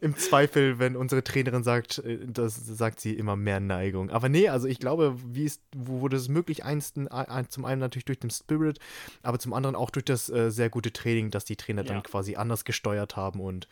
[0.00, 4.10] im Zweifel, wenn unsere Trainerin sagt, äh, das sagt sie immer mehr Neigung.
[4.10, 6.64] Aber nee, also ich glaube, wie ist, wo wurde es möglich?
[6.64, 8.78] Eins, zum einen natürlich durch den Spirit,
[9.22, 11.92] aber zum anderen auch durch das äh, sehr gute Training, dass die Trainer ja.
[11.92, 13.40] dann quasi anders gesteuert haben.
[13.40, 13.68] Und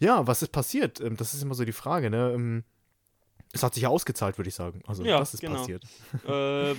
[0.00, 1.00] ja, was ist passiert?
[1.00, 2.32] Ähm, das ist immer so die Frage, ne?
[3.52, 4.82] Es hat sich ja ausgezahlt, würde ich sagen.
[4.86, 5.56] Also ja, das ist genau.
[5.56, 5.82] passiert.
[6.26, 6.30] Äh,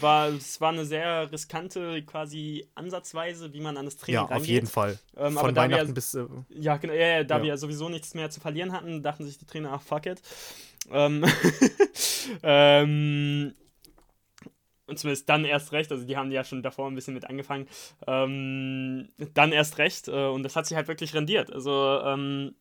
[0.01, 4.45] war, es war eine sehr riskante quasi Ansatzweise, wie man an das Training Ja, auf
[4.45, 4.99] jeden Fall.
[5.17, 6.13] Ähm, Von Weihnachten wir, bis...
[6.13, 7.43] Äh, ja, genau, ja, da ja.
[7.43, 10.21] wir sowieso nichts mehr zu verlieren hatten, dachten sich die Trainer, ach, fuck it.
[10.91, 11.25] Ähm,
[12.43, 13.53] ähm,
[14.89, 17.67] und zumindest dann erst recht, also die haben ja schon davor ein bisschen mit angefangen,
[18.07, 21.53] ähm, dann erst recht äh, und das hat sich halt wirklich rendiert.
[21.53, 22.55] Also ähm,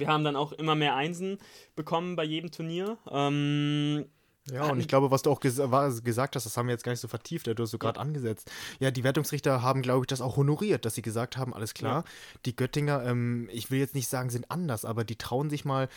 [0.00, 1.38] wir haben dann auch immer mehr Einsen
[1.76, 2.98] bekommen bei jedem Turnier.
[3.10, 4.06] Ähm,
[4.52, 5.56] ja, und ich glaube, was du auch ges
[6.04, 8.02] gesagt hast, das haben wir jetzt gar nicht so vertieft, du hast so gerade ja.
[8.02, 8.50] angesetzt.
[8.78, 12.04] Ja, die Wertungsrichter haben, glaube ich, das auch honoriert, dass sie gesagt haben, alles klar,
[12.04, 12.10] ja.
[12.44, 15.88] die Göttinger, ähm, ich will jetzt nicht sagen, sind anders, aber die trauen sich mal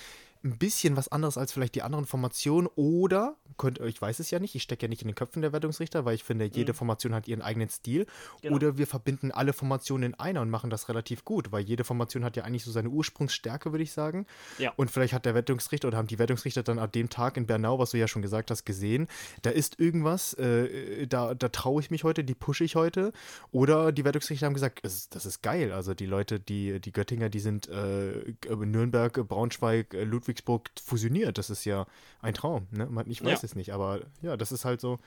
[0.44, 4.40] ein bisschen was anderes als vielleicht die anderen Formationen oder, könnt, ich weiß es ja
[4.40, 6.78] nicht, ich stecke ja nicht in den Köpfen der Wertungsrichter, weil ich finde, jede mhm.
[6.78, 8.06] Formation hat ihren eigenen Stil.
[8.42, 8.56] Genau.
[8.56, 12.24] Oder wir verbinden alle Formationen in einer und machen das relativ gut, weil jede Formation
[12.24, 14.26] hat ja eigentlich so seine Ursprungsstärke, würde ich sagen.
[14.58, 14.74] Ja.
[14.76, 17.80] Und vielleicht hat der Wertungsrichter oder haben die Wertungsrichter dann an dem Tag in Bernau,
[17.80, 19.08] was du ja schon gesagt hast, gesehen,
[19.42, 23.12] da ist irgendwas, äh, da, da traue ich mich heute, die pushe ich heute.
[23.52, 25.72] Oder die Wertungsrichter haben gesagt, das ist geil.
[25.72, 31.38] Also die Leute, die, die Göttinger, die sind äh, Nürnberg, Braunschweig, Ludwig Ludwigsburg fusioniert.
[31.38, 31.86] Das ist ja
[32.22, 32.68] ein Traum.
[32.72, 32.88] Ne?
[33.08, 33.46] Ich weiß ja.
[33.46, 35.00] es nicht, aber ja, das ist halt so.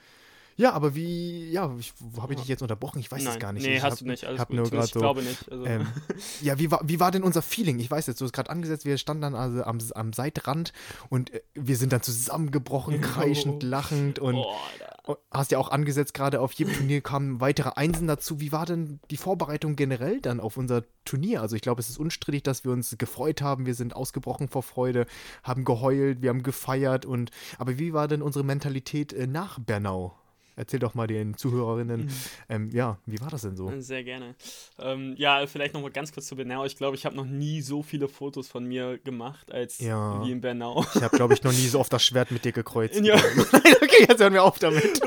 [0.57, 2.99] Ja, aber wie, ja, habe ich dich jetzt unterbrochen?
[2.99, 3.65] Ich weiß es gar nicht.
[3.65, 4.25] Nee, ich hast hab, du nicht.
[4.25, 5.51] Alles hab Nur ich so, glaube nicht.
[5.51, 5.65] Also.
[5.65, 5.87] Ähm,
[6.41, 7.79] ja, wie war, wie war denn unser Feeling?
[7.79, 10.73] Ich weiß jetzt, du hast gerade angesetzt, wir standen dann also am, am Seitrand
[11.09, 16.41] und äh, wir sind dann zusammengebrochen, kreischend, lachend und oh, hast ja auch angesetzt, gerade
[16.41, 18.39] auf jedem Turnier kamen weitere Einsen dazu.
[18.39, 21.41] Wie war denn die Vorbereitung generell dann auf unser Turnier?
[21.41, 23.65] Also ich glaube, es ist unstrittig, dass wir uns gefreut haben.
[23.65, 25.05] Wir sind ausgebrochen vor Freude,
[25.43, 30.15] haben geheult, wir haben gefeiert und aber wie war denn unsere Mentalität äh, nach Bernau?
[30.61, 32.11] Erzähl doch mal den Zuhörerinnen, mhm.
[32.47, 33.73] ähm, ja, wie war das denn so?
[33.79, 34.35] Sehr gerne.
[34.77, 36.65] Ähm, ja, vielleicht noch mal ganz kurz zu Bernau.
[36.65, 40.23] Ich glaube, ich habe noch nie so viele Fotos von mir gemacht als ja.
[40.23, 40.85] wie in Bernau.
[40.93, 43.03] Ich habe, glaube ich, noch nie so oft das Schwert mit dir gekreuzt.
[43.03, 43.15] Ja.
[43.53, 44.83] okay, jetzt hören wir auf damit.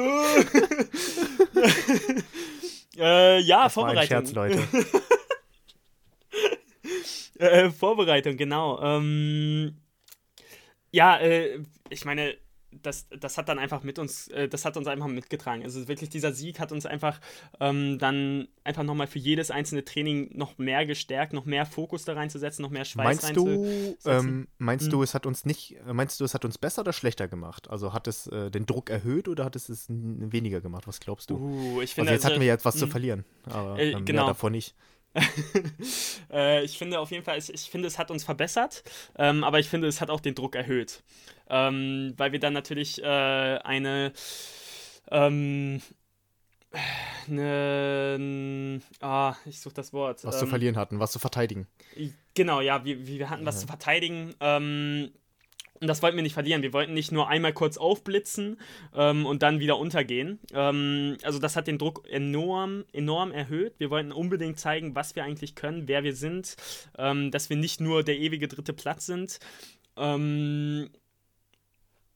[2.97, 4.09] äh, ja, das Vorbereitung.
[4.09, 4.59] Scherz, Leute.
[7.39, 8.83] äh, Vorbereitung, genau.
[8.83, 9.77] Ähm,
[10.91, 12.37] ja, äh, ich meine,
[12.83, 15.63] das, das hat dann einfach mit uns, äh, das hat uns einfach mitgetragen.
[15.63, 17.21] Also wirklich dieser Sieg hat uns einfach
[17.61, 22.15] ähm, dann einfach nochmal für jedes einzelne Training noch mehr gestärkt, noch mehr Fokus da
[22.15, 24.91] reinzusetzen, noch mehr Schweiß meinst Du, ähm, meinst hm.
[24.93, 27.69] du, es hat uns nicht, meinst du, es hat uns besser oder schlechter gemacht?
[27.71, 30.87] Also hat es äh, den Druck erhöht oder hat es es weniger gemacht?
[30.87, 31.37] Was glaubst du?
[31.37, 32.91] Uh, ich finde, also jetzt also, hatten wir jetzt was zu hm.
[32.91, 34.23] verlieren, aber äh, ähm, genau.
[34.23, 34.75] ja, davor nicht.
[36.33, 38.83] äh, ich finde auf jeden Fall, ich, ich finde, es hat uns verbessert,
[39.17, 41.03] ähm, aber ich finde, es hat auch den Druck erhöht.
[41.49, 44.13] Ähm, weil wir dann natürlich äh, eine,
[45.11, 45.81] ähm,
[47.29, 50.25] eine, ah, ich suche das Wort.
[50.25, 51.67] Was zu ähm, verlieren hatten, was zu verteidigen.
[52.35, 53.61] Genau, ja, wir, wir hatten was ja.
[53.63, 54.35] zu verteidigen.
[54.41, 55.13] Ähm,
[55.85, 56.63] und das wollten wir nicht verlieren.
[56.63, 58.59] Wir wollten nicht nur einmal kurz aufblitzen
[58.95, 60.39] ähm, und dann wieder untergehen.
[60.55, 63.75] Ähm, also das hat den Druck enorm, enorm erhöht.
[63.77, 66.57] Wir wollten unbedingt zeigen, was wir eigentlich können, wer wir sind,
[66.97, 69.41] ähm, dass wir nicht nur der ewige dritte Platz sind.
[69.99, 70.89] Ähm,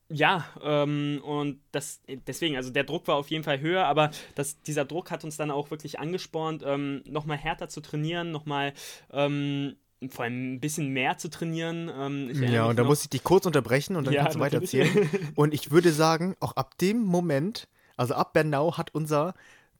[0.08, 4.62] ja, ähm, und das, deswegen, also der Druck war auf jeden Fall höher, aber das,
[4.62, 8.72] dieser Druck hat uns dann auch wirklich angespornt, ähm, nochmal härter zu trainieren, nochmal
[9.12, 9.76] ähm,
[10.10, 11.90] vor allem ein bisschen mehr zu trainieren.
[11.94, 14.60] Ähm, ja, und da muss ich dich kurz unterbrechen und dann ja, kannst du weiter
[14.60, 15.10] erzählen.
[15.34, 19.34] und ich würde sagen, auch ab dem Moment, also ab Bernau hat unser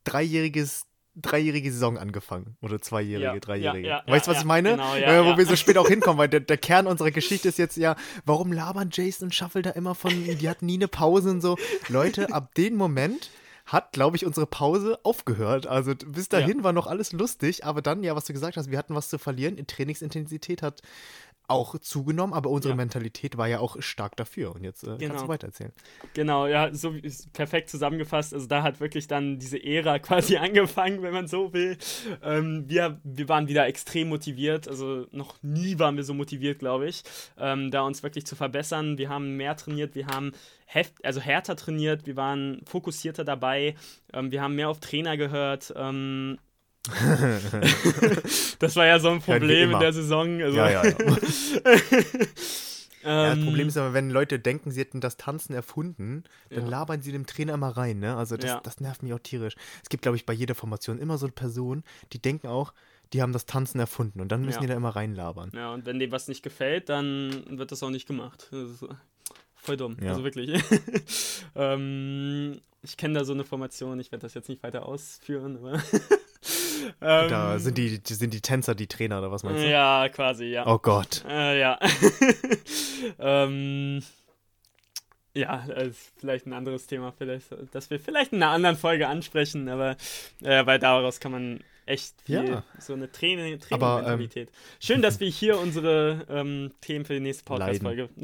[0.05, 0.87] dreijähriges
[1.21, 2.57] dreijährige Saison angefangen.
[2.63, 3.89] Oder zweijährige, ja, dreijährige.
[3.89, 4.73] Ja, ja, weißt du, was ich meine?
[4.73, 7.59] Genau, äh, wo wir so spät auch hinkommen, weil der, der, Kern unserer Geschichte ist
[7.59, 11.31] jetzt ja, warum labern Jason und Shuffle da immer von, die hatten nie eine Pause
[11.31, 11.57] und so.
[11.89, 13.31] Leute, ab dem Moment
[13.69, 15.67] hat, glaube ich, unsere Pause aufgehört.
[15.67, 16.65] Also bis dahin ja.
[16.65, 19.19] war noch alles lustig, aber dann, ja, was du gesagt hast, wir hatten was zu
[19.19, 19.57] verlieren.
[19.57, 20.81] Die Trainingsintensität hat
[21.49, 22.77] auch zugenommen, aber unsere ja.
[22.77, 24.55] Mentalität war ja auch stark dafür.
[24.55, 25.09] Und jetzt äh, genau.
[25.09, 25.73] kannst du weitererzählen.
[26.13, 26.95] Genau, ja, so
[27.33, 28.35] perfekt zusammengefasst.
[28.35, 31.79] Also da hat wirklich dann diese Ära quasi angefangen, wenn man so will.
[32.23, 34.69] Ähm, wir, wir waren wieder extrem motiviert.
[34.69, 37.03] Also noch nie waren wir so motiviert, glaube ich,
[37.39, 38.99] ähm, da uns wirklich zu verbessern.
[38.99, 40.33] Wir haben mehr trainiert, wir haben
[40.67, 43.75] heft, also härter trainiert, wir waren fokussierter dabei,
[44.13, 45.73] ähm, wir haben mehr auf Trainer gehört.
[45.77, 46.39] Ähm,
[48.59, 50.43] das war ja so ein Problem ja, in der Saison.
[50.43, 50.57] Also.
[50.57, 50.95] Ja, ja, ja.
[53.05, 56.69] Ja, das Problem ist aber, wenn Leute denken, sie hätten das Tanzen erfunden, dann ja.
[56.69, 58.17] labern sie dem Trainer immer rein, ne?
[58.17, 58.61] Also das, ja.
[58.63, 59.55] das nervt mich auch tierisch.
[59.83, 62.73] Es gibt, glaube ich, bei jeder Formation immer so eine Person, die denken auch,
[63.13, 65.51] die haben das Tanzen erfunden und dann müssen die da immer reinlabern.
[65.55, 68.51] Ja, und wenn dem was nicht gefällt, dann wird das auch nicht gemacht.
[69.55, 70.63] voll dumm, also wirklich.
[71.55, 75.83] ähm, ich kenne da so eine Formation, ich werde das jetzt nicht weiter ausführen, aber
[77.01, 79.71] da ähm, sind die, sind die Tänzer die Trainer oder was meinst du?
[79.71, 80.67] Ja, quasi, ja.
[80.67, 81.25] Oh Gott.
[81.29, 81.79] Äh, ja.
[83.19, 84.03] ähm,
[85.35, 89.69] ja, ist vielleicht ein anderes Thema, vielleicht, das wir vielleicht in einer anderen Folge ansprechen,
[89.69, 89.97] aber
[90.43, 92.65] äh, weil daraus kann man echt viel, ja.
[92.79, 94.49] so eine Training, Training-Mentalität.
[94.49, 98.09] Ähm, Schön, dass wir hier unsere ähm, Themen für die nächste Podcast-Folge.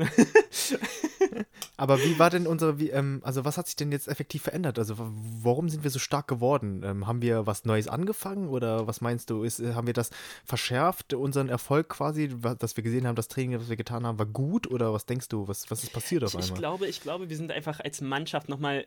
[1.76, 4.78] Aber wie war denn unsere, wie, ähm, also was hat sich denn jetzt effektiv verändert?
[4.78, 6.82] Also warum sind wir so stark geworden?
[6.84, 9.42] Ähm, haben wir was Neues angefangen oder was meinst du?
[9.42, 10.10] Ist, haben wir das
[10.44, 14.26] verschärft, unseren Erfolg quasi, dass wir gesehen haben, das Training, was wir getan haben, war
[14.26, 16.48] gut oder was denkst du, was, was ist passiert auf einmal?
[16.48, 18.86] Ich glaube, ich glaube, wir sind einfach als Mannschaft nochmal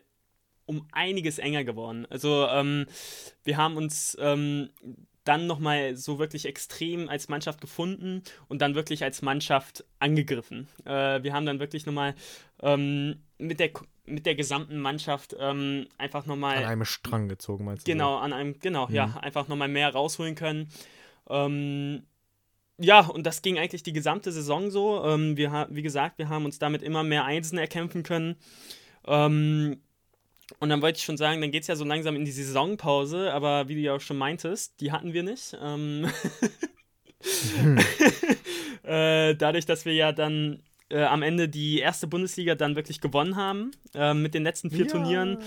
[0.64, 2.06] um einiges enger geworden.
[2.08, 2.86] Also ähm,
[3.44, 4.70] wir haben uns ähm,
[5.28, 10.68] dann nochmal so wirklich extrem als Mannschaft gefunden und dann wirklich als Mannschaft angegriffen.
[10.86, 12.14] Äh, wir haben dann wirklich nochmal
[12.62, 13.70] ähm, mit, der,
[14.06, 16.56] mit der gesamten Mannschaft ähm, einfach nochmal.
[16.56, 17.92] An einem Strang gezogen, meinst du?
[17.92, 18.94] Genau, an einem, genau, mhm.
[18.94, 20.70] ja, einfach nochmal mehr rausholen können.
[21.28, 22.04] Ähm,
[22.78, 25.04] ja, und das ging eigentlich die gesamte Saison so.
[25.04, 28.36] Ähm, wir, wie gesagt, wir haben uns damit immer mehr Einsen erkämpfen können.
[29.06, 29.80] Ähm,
[30.60, 33.32] und dann wollte ich schon sagen, dann geht es ja so langsam in die Saisonpause,
[33.32, 35.56] aber wie du ja auch schon meintest, die hatten wir nicht.
[35.60, 36.10] Ähm
[37.60, 37.78] hm.
[38.84, 43.36] äh, dadurch, dass wir ja dann äh, am Ende die erste Bundesliga dann wirklich gewonnen
[43.36, 44.90] haben äh, mit den letzten vier ja.
[44.90, 45.38] Turnieren.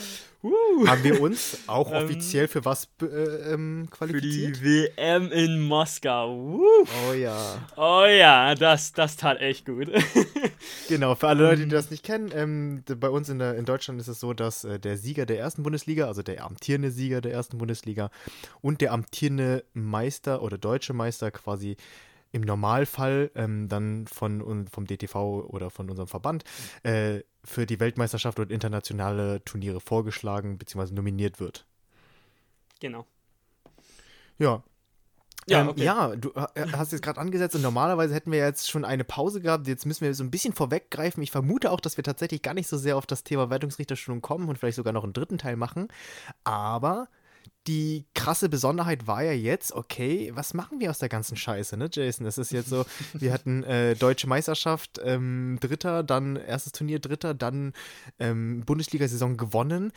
[0.43, 0.87] Uh.
[0.87, 4.57] Haben wir uns auch ähm, offiziell für was äh, ähm, qualifiziert?
[4.57, 6.35] Für die WM in Moskau.
[6.35, 6.85] Uh.
[7.09, 7.67] Oh ja.
[7.75, 9.91] Oh ja, das, das tat echt gut.
[10.87, 11.69] genau, für alle Leute, die ähm.
[11.69, 14.79] das nicht kennen, ähm, bei uns in, der, in Deutschland ist es so, dass äh,
[14.79, 18.09] der Sieger der ersten Bundesliga, also der amtierende Sieger der ersten Bundesliga
[18.61, 21.77] und der amtierende Meister oder deutsche Meister quasi
[22.31, 26.43] im Normalfall ähm, dann von vom DTV oder von unserem Verband
[26.83, 30.93] äh, für die Weltmeisterschaft und internationale Turniere vorgeschlagen bzw.
[30.93, 31.65] nominiert wird.
[32.79, 33.05] Genau.
[34.37, 34.63] Ja.
[35.47, 35.83] Ja, ähm, okay.
[35.83, 39.41] ja, du äh, hast jetzt gerade angesetzt und normalerweise hätten wir jetzt schon eine Pause
[39.41, 39.67] gehabt.
[39.67, 41.23] Jetzt müssen wir so ein bisschen vorweggreifen.
[41.23, 44.49] Ich vermute auch, dass wir tatsächlich gar nicht so sehr auf das Thema Wertungsrichterschulung kommen
[44.49, 45.87] und vielleicht sogar noch einen dritten Teil machen.
[46.43, 47.07] Aber
[47.67, 51.89] die krasse Besonderheit war ja jetzt, okay, was machen wir aus der ganzen Scheiße, ne,
[51.91, 52.25] Jason?
[52.25, 57.33] Das ist jetzt so, wir hatten äh, Deutsche Meisterschaft, ähm, Dritter, dann erstes Turnier, Dritter,
[57.33, 57.73] dann
[58.19, 59.91] ähm, Bundesliga-Saison gewonnen.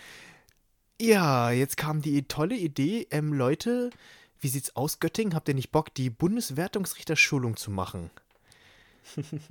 [1.01, 3.91] Ja, jetzt kam die tolle Idee, ähm, Leute,
[4.41, 5.35] wie sieht's aus, Göttingen?
[5.35, 8.11] Habt ihr nicht Bock, die Bundeswertungsrichterschulung zu machen?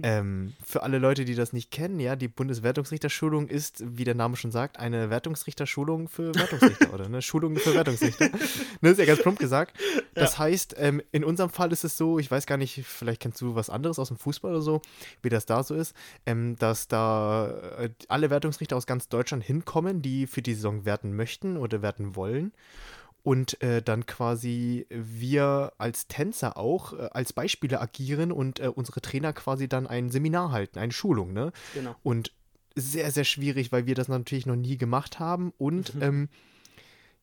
[0.03, 4.35] Ähm, für alle Leute, die das nicht kennen, ja, die Bundeswertungsrichterschulung ist, wie der Name
[4.35, 8.29] schon sagt, eine Wertungsrichterschulung für Wertungsrichter oder eine Schulung für Wertungsrichter.
[8.81, 9.77] ne, ist ja ganz plump gesagt.
[10.13, 10.39] Das ja.
[10.39, 13.55] heißt, ähm, in unserem Fall ist es so, ich weiß gar nicht, vielleicht kennst du
[13.55, 14.81] was anderes aus dem Fußball oder so,
[15.21, 20.01] wie das da so ist, ähm, dass da äh, alle Wertungsrichter aus ganz Deutschland hinkommen,
[20.01, 22.51] die für die Saison werten möchten oder werten wollen
[23.23, 29.01] und äh, dann quasi wir als Tänzer auch äh, als Beispiele agieren und äh, unsere
[29.01, 31.51] Trainer quasi dann ein Seminar halten, eine Schulung, ne?
[31.73, 31.95] Genau.
[32.03, 32.33] Und
[32.75, 36.01] sehr, sehr schwierig, weil wir das natürlich noch nie gemacht haben und mhm.
[36.01, 36.29] ähm,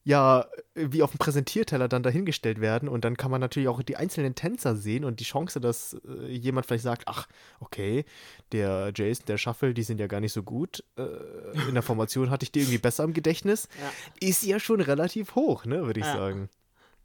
[0.03, 3.97] ja, wie auf dem Präsentierteller dann dahingestellt werden und dann kann man natürlich auch die
[3.97, 7.27] einzelnen Tänzer sehen und die Chance, dass äh, jemand vielleicht sagt, ach,
[7.61, 8.05] okay,
[8.53, 10.85] der Jason, der Shuffle, die sind ja gar nicht so gut.
[10.97, 13.69] Äh, in der Formation hatte ich die irgendwie besser im Gedächtnis.
[13.79, 14.29] Ja.
[14.29, 16.15] Ist ja schon relativ hoch, ne, würde ich ja.
[16.15, 16.49] sagen.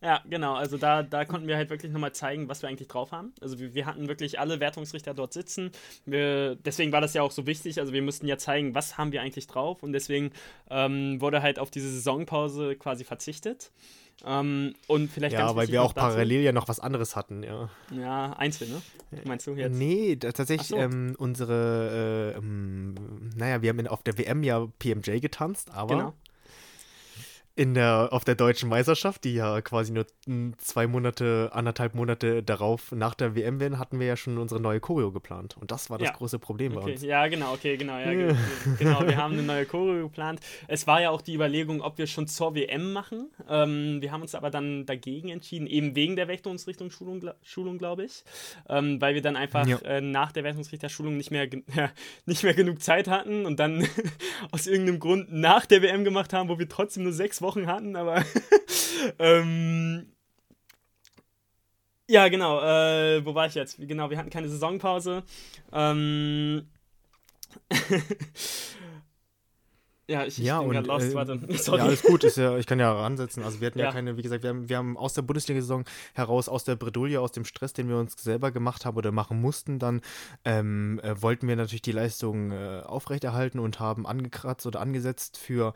[0.06, 0.54] Ja, genau.
[0.54, 3.34] Also da, da konnten wir halt wirklich nochmal zeigen, was wir eigentlich drauf haben.
[3.42, 5.72] Also wir, wir hatten wirklich alle Wertungsrichter dort sitzen.
[6.06, 7.80] Wir, deswegen war das ja auch so wichtig.
[7.80, 9.82] Also wir mussten ja zeigen, was haben wir eigentlich drauf.
[9.82, 10.30] Und deswegen
[10.70, 13.72] ähm, wurde halt auf diese Saisonpause quasi verzichtet.
[14.24, 17.70] Ähm, und vielleicht ja, weil wir auch dazu, parallel ja noch was anderes hatten, ja.
[17.92, 18.82] Ja, Einzel, ne?
[19.26, 19.76] Meinst du jetzt?
[19.76, 20.78] Nee, tatsächlich so.
[20.78, 22.94] ähm, unsere, äh, ähm,
[23.36, 26.14] naja, wir haben in, auf der WM ja PMJ getanzt, aber genau
[27.58, 30.06] in der, auf der deutschen Meisterschaft, die ja quasi nur
[30.58, 34.82] zwei Monate, anderthalb Monate darauf nach der WM werden, hatten wir ja schon unsere neue
[34.82, 35.56] Choreo geplant.
[35.58, 36.14] Und das war das ja.
[36.16, 36.86] große Problem okay.
[36.86, 37.02] bei uns.
[37.02, 38.12] Ja, genau, okay, genau, ja,
[38.78, 39.08] genau.
[39.08, 40.42] Wir haben eine neue Choreo geplant.
[40.68, 43.32] Es war ja auch die Überlegung, ob wir schon zur WM machen.
[43.48, 48.26] Ähm, wir haben uns aber dann dagegen entschieden, eben wegen der Wertungsrichtungsschulung, Schulung, glaube ich.
[48.68, 49.78] Ähm, weil wir dann einfach ja.
[49.80, 51.90] äh, nach der Wertungsrichterschulung nicht mehr, ja,
[52.26, 53.88] nicht mehr genug Zeit hatten und dann
[54.52, 57.96] aus irgendeinem Grund nach der WM gemacht haben, wo wir trotzdem nur sechs Wochen hatten,
[57.96, 58.24] aber
[59.20, 60.08] ähm,
[62.08, 62.62] ja, genau.
[62.62, 63.78] Äh, wo war ich jetzt?
[63.80, 65.24] Genau, wir hatten keine Saisonpause.
[65.72, 66.68] Ähm,
[70.08, 71.40] Ja, ich, ja, ich bin und, lost, äh, warte.
[71.58, 71.80] Sorry.
[71.80, 73.44] Ja, alles gut, ist ja, ich kann ja ransetzen.
[73.44, 75.84] Also wir hatten ja, ja keine, wie gesagt, wir haben, wir haben aus der Bundesliga-Saison
[76.14, 79.42] heraus, aus der Bredouille, aus dem Stress, den wir uns selber gemacht haben oder machen
[79.42, 80.02] mussten, dann
[80.44, 85.74] ähm, äh, wollten wir natürlich die Leistung äh, aufrechterhalten und haben angekratzt oder angesetzt für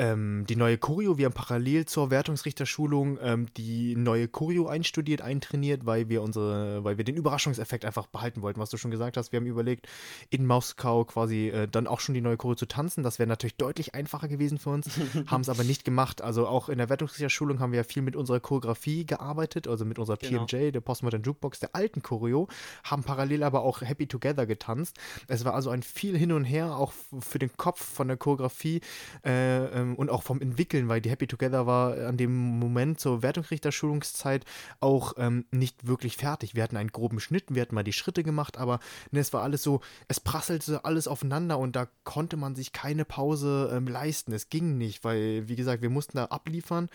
[0.00, 1.18] ähm, die neue Choreo.
[1.18, 6.96] Wir haben parallel zur Wertungsrichterschulung ähm, die neue Choreo einstudiert, eintrainiert, weil wir unsere, weil
[6.96, 9.30] wir den Überraschungseffekt einfach behalten wollten, was du schon gesagt hast.
[9.30, 9.88] Wir haben überlegt,
[10.30, 13.02] in Moskau quasi äh, dann auch schon die neue Choreo zu tanzen.
[13.02, 14.88] Das wäre natürlich deutlich einfacher gewesen für uns,
[15.26, 16.22] haben es aber nicht gemacht.
[16.22, 19.98] Also auch in der Wertungsrichterschulung haben wir ja viel mit unserer Choreografie gearbeitet, also mit
[19.98, 20.46] unserer Genau.
[20.46, 22.48] PMJ, der Postmodern Jukebox, der alten Choreo,
[22.84, 24.96] haben parallel aber auch Happy Together getanzt.
[25.28, 28.80] Es war also ein viel hin und her, auch für den Kopf von der Choreografie
[29.24, 33.22] äh, ähm, und auch vom Entwickeln, weil die Happy Together war an dem Moment zur
[33.22, 34.44] Wertungsrichterschulungszeit
[34.80, 36.54] auch ähm, nicht wirklich fertig.
[36.54, 39.42] Wir hatten einen groben Schnitt, wir hatten mal die Schritte gemacht, aber ne, es war
[39.42, 44.32] alles so, es prasselte alles aufeinander und da konnte man sich keine Pause ähm, leisten.
[44.32, 46.88] Es ging nicht, weil, wie gesagt, wir mussten da abliefern.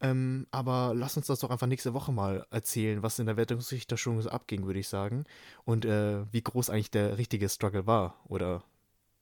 [0.00, 4.22] Ähm, aber lass uns das doch einfach nächste Woche mal erzählen, was in der Wertungsrichterschulung
[4.22, 5.24] so abging, würde ich sagen.
[5.64, 8.20] Und äh, wie groß eigentlich der richtige Struggle war.
[8.26, 8.62] Oder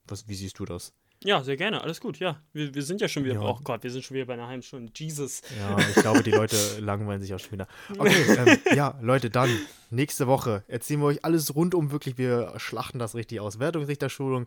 [0.07, 0.93] was, wie siehst du das?
[1.25, 2.39] Ja, sehr gerne, alles gut, ja.
[2.53, 3.41] Wir, wir sind ja schon wieder, Ja.
[3.41, 4.91] oh Gott, wir sind schon wieder bei einer halben Stunde.
[4.95, 5.41] Jesus.
[5.59, 7.67] Ja, ich glaube, die Leute langweilen sich auch schon wieder.
[7.97, 9.49] Okay, ähm, ja, Leute, dann
[9.89, 12.19] nächste Woche erzählen wir euch alles rundum wirklich.
[12.19, 13.57] Wir schlachten das richtig aus.
[13.57, 14.45] Wertungsrichterschulung.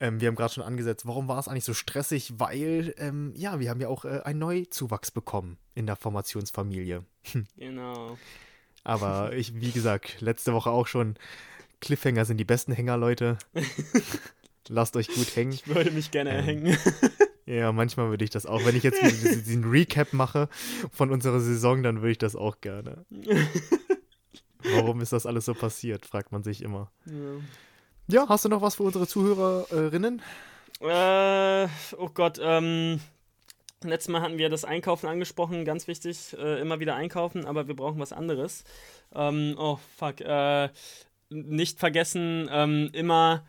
[0.00, 2.34] Ähm, wir haben gerade schon angesetzt, warum war es eigentlich so stressig?
[2.36, 7.04] Weil, ähm, ja, wir haben ja auch äh, einen Neuzuwachs bekommen in der Formationsfamilie.
[7.56, 8.18] Genau.
[8.84, 11.16] Aber ich, wie gesagt, letzte Woche auch schon.
[11.80, 13.38] Cliffhanger sind die besten Hänger, Leute.
[14.68, 15.52] Lasst euch gut hängen.
[15.52, 16.78] Ich würde mich gerne Ähm, erhängen.
[17.46, 18.66] Ja, manchmal würde ich das auch.
[18.66, 20.50] Wenn ich jetzt diesen Recap mache
[20.92, 23.06] von unserer Saison, dann würde ich das auch gerne.
[24.62, 26.92] Warum ist das alles so passiert, fragt man sich immer.
[27.06, 27.14] Ja.
[28.10, 30.20] Ja, hast du noch was für unsere Zuhörerinnen?
[30.80, 33.00] Äh, oh Gott, ähm.
[33.82, 37.76] Letztes Mal hatten wir das Einkaufen angesprochen, ganz wichtig, äh, immer wieder einkaufen, aber wir
[37.76, 38.64] brauchen was anderes.
[39.14, 40.68] Ähm, oh, fuck, äh,
[41.30, 43.46] nicht vergessen, ähm, immer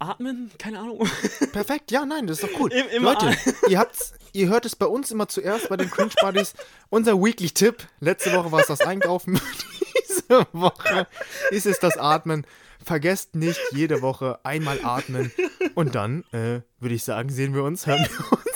[0.00, 1.06] atmen, keine Ahnung.
[1.52, 2.72] Perfekt, ja, nein, das ist doch gut.
[2.72, 3.36] Im- Leute,
[3.68, 6.54] ihr, habt's, ihr hört es bei uns immer zuerst bei den Cringe Buddies.
[6.88, 7.86] Unser Weekly-Tipp.
[8.00, 9.40] Letzte Woche war es das Einkaufen.
[10.08, 11.06] Diese Woche
[11.50, 12.46] ist es das Atmen.
[12.84, 15.30] Vergesst nicht jede Woche einmal atmen.
[15.74, 18.49] Und dann, äh, würde ich sagen, sehen wir uns, hören wir uns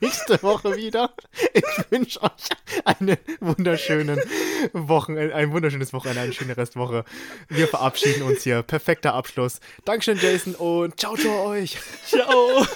[0.00, 1.14] nächste Woche wieder.
[1.52, 2.30] Ich wünsche euch
[2.84, 4.20] eine wunderschönen
[4.72, 7.04] Wochen, ein wunderschönes Wochenende, eine schöne Restwoche.
[7.48, 8.62] Wir verabschieden uns hier.
[8.62, 9.60] Perfekter Abschluss.
[9.84, 11.76] Dankeschön, Jason, und ciao, ciao euch.
[12.06, 12.66] Ciao!